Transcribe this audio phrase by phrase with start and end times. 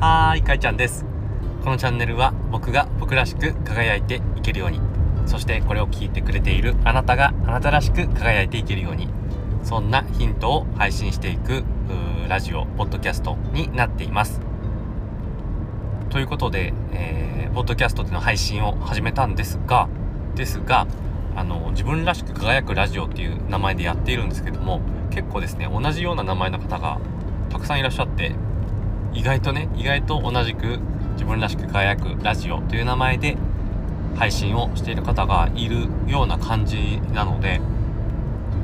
[0.00, 1.04] はーい、かいちゃんです。
[1.62, 4.80] このチャンネルは僕が僕らしく輝いていけるように、
[5.26, 9.10] そしてこれを聞いてくれているあなたがあなたらしく輝いていけるように、
[9.62, 11.64] そんなヒントを配信していく
[12.28, 14.40] ラジオ、ポッドキャストになっています。
[16.08, 19.86] ということで、えー、ポッドキャストでの配信を始めたんですが、
[20.34, 20.86] ですが、
[21.36, 26.98] あの、自分らしく輝くラジオっていう名前でやっているんですけども、結構ですね、同じような名前の方が
[27.50, 28.34] たくさんいらっしゃって、
[29.12, 30.78] 意外とね意外と同じく
[31.12, 33.36] 自分らしく輝くラジオという名前で
[34.16, 37.60] 配信をしている方がいるような感じなので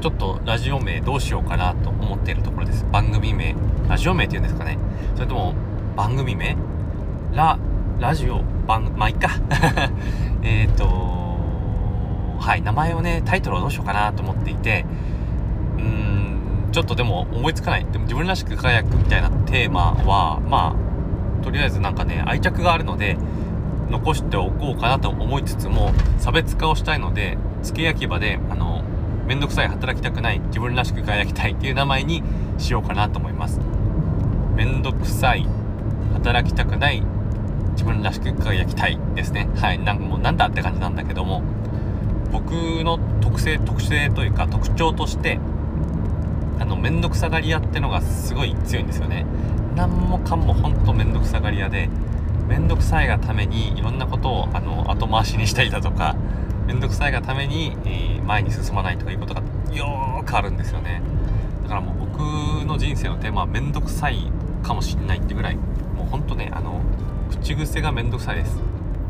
[0.00, 2.86] ちょっとラジオ名どうしようかなと思っているところです。
[2.92, 3.56] 番組名。
[3.88, 4.78] ラジオ名っていうんですかね。
[5.14, 5.55] それとも
[5.96, 6.56] 番組名？
[7.33, 7.58] ラ
[7.98, 9.30] ラジオ番まあいっか。
[10.44, 10.84] えっと
[12.38, 14.84] はい名前をねタイトルをどうしようかなと思っていて
[15.78, 16.16] うん
[16.76, 17.86] ちょっとでも思いつかない。
[17.86, 23.16] でも自分らしく輝くみたいなテーマはまあとりあえずなんかね愛着があるので
[23.88, 28.84] 残しておこうかなと思いつつも差別化をしたいので付け焼き場であの
[29.27, 32.22] めんどくさい働きたくない自分らしく輝きたいっていう名前に
[32.58, 33.58] しようかなと思います。
[34.55, 35.48] めんどくさい
[36.12, 37.02] 働きたくない
[37.70, 39.48] 自分らしく輝きたいですね。
[39.56, 41.42] はいなんかもうなんだって感じなんだけども
[42.30, 42.50] 僕
[42.84, 45.40] の特性特性というか特徴として
[46.58, 49.26] あの面倒くさがり屋ってのがすごい強いんですよね。
[49.74, 51.88] 何もかもほんと面倒くさがり屋で
[52.48, 56.16] 面倒くさいがためにいろんなことをあの後回しにしたりだとか
[56.66, 59.40] 面倒くさいがために、えー前に進まないとかいうことが
[59.72, 61.00] よーくあるんですよね。
[61.62, 62.18] だからもう僕
[62.66, 64.30] の人生のテーマは面倒くさい
[64.64, 65.56] かもしれないってぐらい。
[65.56, 66.80] もうほんとねあの
[67.30, 68.58] 口癖が面倒くさいです。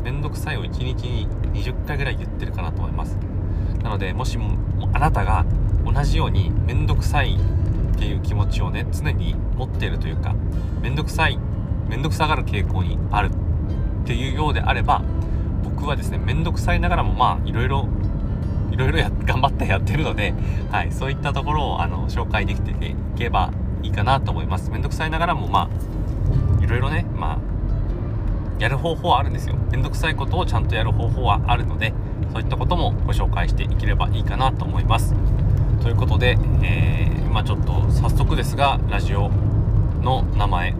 [0.03, 3.17] 面倒くさいを1日に20回ぐらい言ってるかなと思います。
[3.81, 4.55] なのでもしも
[4.93, 5.45] あなたが
[5.91, 10.35] 同じように面倒くさいっていう気持ちをね常に持っているというか
[10.81, 11.37] 面倒くさい
[11.87, 13.29] 面倒くさがる傾向にある
[14.03, 15.01] っていうようであれば
[15.63, 17.87] 僕はですね面倒くさいながらもまあいろいろ
[18.71, 20.33] いろいろや頑張ってやってるので、
[20.71, 24.69] はい、そういったところをあの紹介できていけばいいかなと思います。
[24.69, 25.69] 面倒くさいながらもま
[26.59, 29.55] あいろいろねまあやる方法はあるんですよ。
[29.71, 31.93] 面倒くさいことをちゃんとやる方法はあるので
[32.33, 35.15] そういったこともご紹介していければいいかなと思います。
[35.81, 39.29] ということで、えー、まあちょっと早速ですがラジオ
[40.01, 40.73] の名前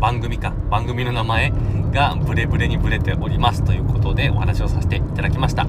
[0.00, 1.52] 番組か番組の名前
[1.92, 5.64] がブレブレにブレておりますということでお話をさせていただきました。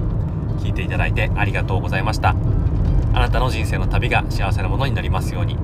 [0.60, 2.36] 聞いていただいてありがとうございました。
[3.14, 5.58] あなたの人生の旅が幸せなものになりますように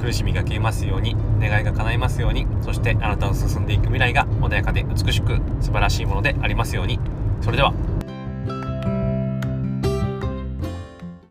[0.00, 6.98] 苦しみが消えますように願いが叶いますようにそしてあなたの進んでいく未来が穏やかで美しく素晴らしいものでありますように。
[7.40, 7.72] それでは